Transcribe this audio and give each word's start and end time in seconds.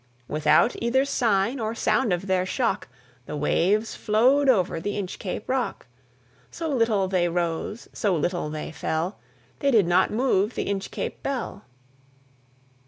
Without 0.27 0.75
either 0.81 1.05
sign 1.05 1.59
or 1.59 1.75
sound 1.75 2.11
of 2.11 2.25
their 2.25 2.43
shock, 2.43 2.87
The 3.27 3.37
waves 3.37 3.93
flowed 3.93 4.49
over 4.49 4.79
the 4.79 4.97
Inchcape 4.97 5.43
Rock; 5.47 5.85
So 6.49 6.67
little 6.69 7.07
they 7.07 7.29
rose, 7.29 7.87
so 7.93 8.15
little 8.15 8.49
they 8.49 8.71
fell, 8.71 9.19
They 9.59 9.69
did 9.69 9.85
not 9.85 10.09
move 10.09 10.55
the 10.55 10.63
Inchcape 10.65 11.21
Bell. 11.21 11.65